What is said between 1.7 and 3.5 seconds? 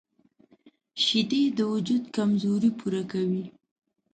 وجود کمزوري پوره کوي